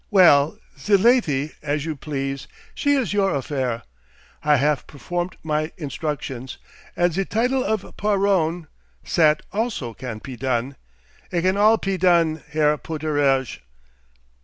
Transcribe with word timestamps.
"Well, 0.09 0.57
ze 0.79 0.95
laty 0.97 1.51
as 1.61 1.85
you 1.85 1.95
please. 1.95 2.47
She 2.73 2.93
is 2.95 3.13
your 3.13 3.35
affair. 3.35 3.83
I 4.41 4.55
haf 4.55 4.87
performt 4.87 5.35
my 5.43 5.71
instructions. 5.77 6.57
And 6.95 7.13
ze 7.13 7.23
title 7.25 7.63
of 7.63 7.83
Paron, 7.97 8.65
zat 9.07 9.43
also 9.51 9.93
can 9.93 10.19
pe 10.19 10.37
done. 10.37 10.75
It 11.29 11.43
can 11.43 11.55
all 11.55 11.77
pe 11.77 11.97
done, 11.97 12.41
Herr 12.49 12.79
Pooterage." 12.79 13.59